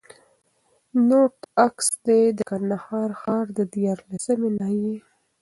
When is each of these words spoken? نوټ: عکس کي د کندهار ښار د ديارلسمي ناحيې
نوټ: 1.07 1.35
عکس 1.65 1.87
کي 2.03 2.19
د 2.37 2.39
کندهار 2.49 3.09
ښار 3.21 3.45
د 3.57 3.59
ديارلسمي 3.73 4.49
ناحيې 4.59 4.95